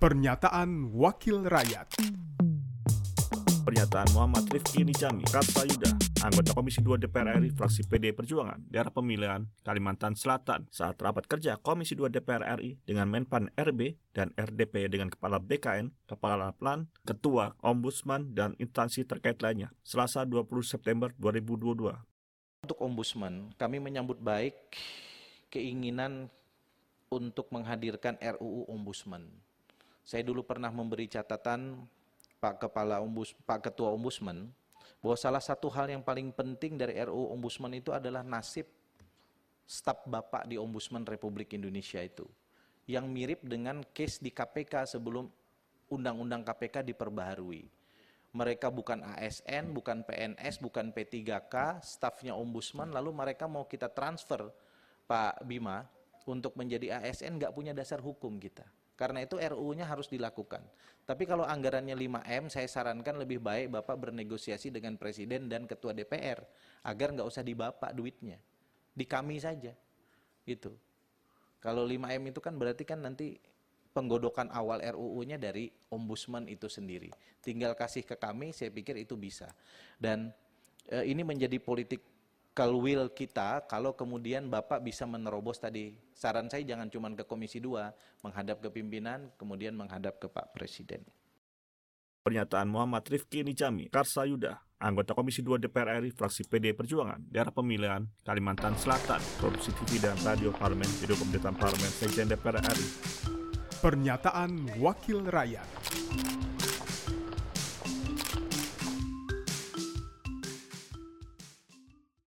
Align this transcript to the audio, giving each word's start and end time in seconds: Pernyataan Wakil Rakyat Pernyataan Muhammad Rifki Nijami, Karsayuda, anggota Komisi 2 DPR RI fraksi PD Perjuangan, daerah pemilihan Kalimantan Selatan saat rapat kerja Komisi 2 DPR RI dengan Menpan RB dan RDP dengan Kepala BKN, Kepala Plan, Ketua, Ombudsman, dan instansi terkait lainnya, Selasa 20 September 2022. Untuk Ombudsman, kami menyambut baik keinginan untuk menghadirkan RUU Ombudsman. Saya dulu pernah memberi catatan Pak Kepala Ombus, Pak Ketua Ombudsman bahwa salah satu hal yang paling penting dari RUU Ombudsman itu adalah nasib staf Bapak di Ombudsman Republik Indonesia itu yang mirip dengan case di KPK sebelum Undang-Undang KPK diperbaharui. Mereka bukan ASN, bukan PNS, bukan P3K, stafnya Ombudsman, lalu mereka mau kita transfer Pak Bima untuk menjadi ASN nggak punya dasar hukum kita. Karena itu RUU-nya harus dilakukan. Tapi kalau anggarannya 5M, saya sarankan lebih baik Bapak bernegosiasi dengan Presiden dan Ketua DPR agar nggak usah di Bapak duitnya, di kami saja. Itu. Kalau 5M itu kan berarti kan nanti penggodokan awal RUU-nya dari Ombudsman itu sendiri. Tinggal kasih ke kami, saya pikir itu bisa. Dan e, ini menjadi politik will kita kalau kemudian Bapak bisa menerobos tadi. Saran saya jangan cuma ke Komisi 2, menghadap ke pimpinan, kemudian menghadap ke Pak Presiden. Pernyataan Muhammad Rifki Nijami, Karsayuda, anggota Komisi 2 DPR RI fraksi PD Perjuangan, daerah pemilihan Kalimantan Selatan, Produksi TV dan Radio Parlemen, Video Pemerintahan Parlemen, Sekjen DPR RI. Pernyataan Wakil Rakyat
Pernyataan 0.00 0.96
Wakil 0.96 1.44
Rakyat 1.44 2.00
Pernyataan 3.68 4.08
Muhammad 4.16 4.48
Rifki 4.48 4.80
Nijami, 4.80 5.28
Karsayuda, 5.28 5.92
anggota 6.24 6.56
Komisi 6.56 6.80
2 6.80 7.04
DPR 7.04 7.36
RI 7.36 7.52
fraksi 7.52 7.84
PD 7.84 8.16
Perjuangan, 8.16 8.64
daerah 8.72 8.88
pemilihan 8.88 9.44
Kalimantan 9.60 10.16
Selatan 10.16 10.64
saat 10.72 10.96
rapat 11.04 11.28
kerja 11.28 11.60
Komisi 11.60 11.92
2 12.00 12.16
DPR 12.16 12.48
RI 12.56 12.80
dengan 12.88 13.12
Menpan 13.12 13.52
RB 13.52 14.00
dan 14.16 14.32
RDP 14.40 14.88
dengan 14.88 15.12
Kepala 15.12 15.36
BKN, 15.36 15.92
Kepala 16.08 16.56
Plan, 16.56 16.88
Ketua, 17.04 17.60
Ombudsman, 17.60 18.32
dan 18.32 18.56
instansi 18.56 19.04
terkait 19.04 19.36
lainnya, 19.44 19.68
Selasa 19.84 20.24
20 20.24 20.48
September 20.64 21.12
2022. 21.20 21.92
Untuk 22.64 22.78
Ombudsman, 22.80 23.52
kami 23.60 23.76
menyambut 23.76 24.16
baik 24.16 24.80
keinginan 25.52 26.32
untuk 27.12 27.52
menghadirkan 27.52 28.16
RUU 28.16 28.64
Ombudsman. 28.64 29.49
Saya 30.10 30.26
dulu 30.26 30.42
pernah 30.42 30.74
memberi 30.74 31.06
catatan 31.06 31.86
Pak 32.42 32.66
Kepala 32.66 32.98
Ombus, 32.98 33.30
Pak 33.46 33.70
Ketua 33.70 33.94
Ombudsman 33.94 34.50
bahwa 34.98 35.14
salah 35.14 35.38
satu 35.38 35.70
hal 35.70 35.86
yang 35.86 36.02
paling 36.02 36.34
penting 36.34 36.74
dari 36.74 36.98
RUU 36.98 37.30
Ombudsman 37.30 37.78
itu 37.78 37.94
adalah 37.94 38.26
nasib 38.26 38.66
staf 39.70 40.02
Bapak 40.10 40.50
di 40.50 40.58
Ombudsman 40.58 41.06
Republik 41.06 41.54
Indonesia 41.54 42.02
itu 42.02 42.26
yang 42.90 43.06
mirip 43.06 43.46
dengan 43.46 43.86
case 43.94 44.18
di 44.18 44.34
KPK 44.34 44.98
sebelum 44.98 45.30
Undang-Undang 45.94 46.42
KPK 46.42 46.90
diperbaharui. 46.90 47.70
Mereka 48.34 48.66
bukan 48.66 49.06
ASN, 49.14 49.70
bukan 49.70 50.02
PNS, 50.02 50.58
bukan 50.58 50.90
P3K, 50.90 51.86
stafnya 51.86 52.34
Ombudsman, 52.34 52.90
lalu 52.90 53.14
mereka 53.14 53.46
mau 53.46 53.62
kita 53.62 53.86
transfer 53.86 54.50
Pak 55.06 55.46
Bima 55.46 55.86
untuk 56.28 56.56
menjadi 56.58 57.00
ASN 57.00 57.40
nggak 57.40 57.52
punya 57.54 57.72
dasar 57.72 58.02
hukum 58.02 58.36
kita. 58.36 58.66
Karena 59.00 59.24
itu 59.24 59.40
RUU-nya 59.40 59.88
harus 59.88 60.12
dilakukan. 60.12 60.60
Tapi 61.08 61.24
kalau 61.24 61.48
anggarannya 61.48 61.96
5M, 61.96 62.52
saya 62.52 62.68
sarankan 62.68 63.16
lebih 63.16 63.40
baik 63.40 63.72
Bapak 63.72 63.96
bernegosiasi 63.96 64.68
dengan 64.68 65.00
Presiden 65.00 65.48
dan 65.48 65.64
Ketua 65.64 65.96
DPR 65.96 66.44
agar 66.84 67.16
nggak 67.16 67.24
usah 67.24 67.40
di 67.40 67.56
Bapak 67.56 67.96
duitnya, 67.96 68.36
di 68.92 69.08
kami 69.08 69.40
saja. 69.40 69.72
Itu. 70.44 70.76
Kalau 71.64 71.88
5M 71.88 72.28
itu 72.28 72.40
kan 72.44 72.60
berarti 72.60 72.84
kan 72.84 73.00
nanti 73.00 73.40
penggodokan 73.90 74.52
awal 74.54 74.84
RUU-nya 74.84 75.40
dari 75.40 75.72
Ombudsman 75.90 76.46
itu 76.46 76.70
sendiri. 76.70 77.10
Tinggal 77.42 77.74
kasih 77.74 78.06
ke 78.06 78.14
kami, 78.20 78.54
saya 78.54 78.70
pikir 78.70 79.00
itu 79.00 79.18
bisa. 79.18 79.50
Dan 79.98 80.30
e, 80.86 81.08
ini 81.10 81.26
menjadi 81.26 81.58
politik 81.58 82.00
will 82.58 83.08
kita 83.14 83.64
kalau 83.70 83.94
kemudian 83.94 84.50
Bapak 84.50 84.82
bisa 84.82 85.06
menerobos 85.06 85.62
tadi. 85.62 85.96
Saran 86.12 86.50
saya 86.50 86.66
jangan 86.66 86.90
cuma 86.92 87.08
ke 87.14 87.24
Komisi 87.24 87.62
2, 87.62 88.26
menghadap 88.26 88.60
ke 88.60 88.68
pimpinan, 88.68 89.32
kemudian 89.40 89.72
menghadap 89.72 90.20
ke 90.20 90.28
Pak 90.28 90.52
Presiden. 90.52 91.06
Pernyataan 92.20 92.68
Muhammad 92.68 93.08
Rifki 93.08 93.40
Nijami, 93.40 93.88
Karsayuda, 93.88 94.60
anggota 94.76 95.16
Komisi 95.16 95.40
2 95.40 95.56
DPR 95.56 96.04
RI 96.04 96.12
fraksi 96.12 96.44
PD 96.44 96.76
Perjuangan, 96.76 97.24
daerah 97.32 97.48
pemilihan 97.48 98.04
Kalimantan 98.20 98.76
Selatan, 98.76 99.24
Produksi 99.40 99.72
TV 99.72 100.04
dan 100.04 100.20
Radio 100.20 100.52
Parlemen, 100.52 100.88
Video 101.00 101.16
Pemerintahan 101.16 101.56
Parlemen, 101.56 101.88
Sekjen 101.88 102.28
DPR 102.28 102.60
RI. 102.60 102.88
Pernyataan 103.80 104.76
Wakil 104.76 105.24
Rakyat 105.24 105.64